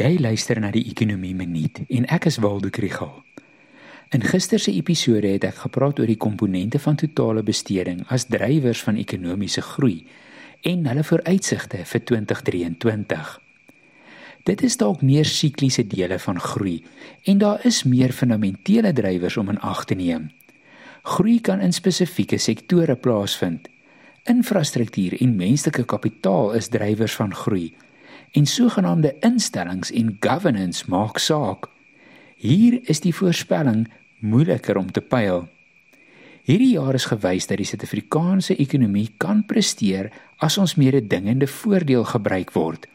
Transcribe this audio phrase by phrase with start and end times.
[0.00, 3.10] Jy luister na die Ekonomie Minuut en ek is Waldo Krügel.
[4.16, 8.80] In gister se episode het ek gepraat oor die komponente van totale besteding as drywers
[8.86, 9.98] van ekonomiese groei
[10.70, 13.34] en hulle vooruitsigte vir 2023.
[14.48, 16.78] Dit is dalk meer sikliese dele van groei
[17.28, 20.30] en daar is meer fundamentele drywers om in ag te neem.
[21.02, 23.68] Groei kan in spesifieke sektore plaasvind.
[24.32, 27.68] Infrastruktuur en menslike kapitaal is drywers van groei
[28.32, 31.68] en sogenaamde instellings en governance maak saak.
[32.36, 35.48] Hier is die voorspelling moeiliker om te pyl.
[36.42, 42.52] Hierdie jaar is gewys dat die Suid-Afrikaanse ekonomie kan presteer as ons mededingende voordeel gebruik
[42.56, 42.86] word.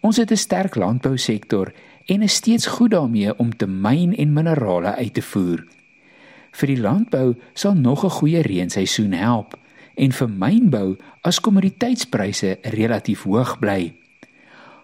[0.00, 1.72] Ons het 'n sterk landbousektor
[2.06, 5.66] en is steeds goed daarmee om te myn en minerale uit te voer.
[6.50, 9.58] Vir die landbou sal nog 'n goeie reenseisoen help
[9.94, 13.99] en vir mynbou as kommoditeitspryse relatief hoog bly.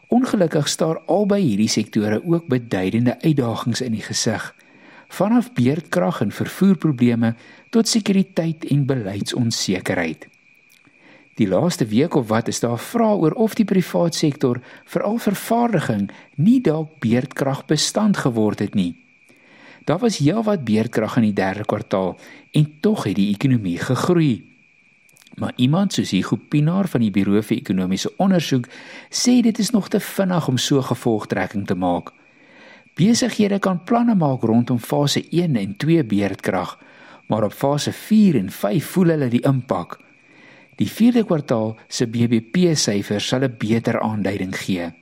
[0.09, 4.55] Ongelukkig staar albei hierdie sektore ook beduidende uitdagings in die gesig.
[5.09, 7.35] Vanaf beerdkrag en vervoerprobleme
[7.71, 10.29] tot sekuriteit en beleidsonsekerheid.
[11.37, 16.09] Die laaste week of wat is daar vrae oor of die privaat sektor, veral vervaardiging,
[16.37, 18.95] nie dalk beerdkrag bestand geword het nie.
[19.85, 22.17] Daar was heelwat beerdkrag in die derde kwartaal
[22.51, 24.56] en tog het die ekonomie gegroei.
[25.37, 28.69] Maar iemand soos Hugo Pinaar van die Buro vir Ekonomiese Onderzoek
[29.13, 32.13] sê dit is nog te vinnig om so gevolgtrekking te maak.
[32.97, 36.79] Besighede kan planne maak rondom fase 1 en 2 beerdkrag,
[37.29, 39.99] maar op fase 4 en 5 voel hulle die impak.
[40.81, 44.93] Die 4de kwartaal se BBP syfers sal 'n beter aanduiding gee.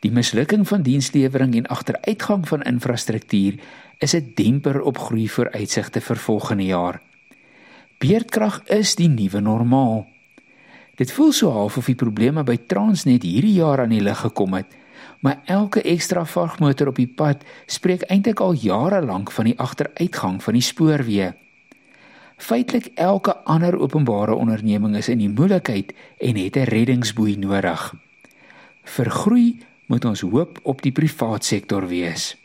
[0.00, 3.58] Die mislukking van dienslewering en agteruitgang van infrastruktuur
[3.98, 7.02] is 'n demper op groei vooruitsigte vir volgende jaar.
[7.98, 10.04] Beerdkrag is die nuwe normaal.
[10.94, 14.54] Dit voel so half of die probleme by Transnet hierdie jaar aan die lig gekom
[14.54, 14.70] het,
[15.26, 20.38] maar elke ekstra vragmotor op die pad spreek eintlik al jare lank van die agteruitgang
[20.44, 21.32] van die spoorweë.
[22.38, 25.90] Feitelik elke ander openbare onderneming is in die moeilikheid
[26.22, 27.94] en het 'n reddingsboei nodig.
[28.84, 32.36] Vir groei moet ons hoop op die privaat sektor wees.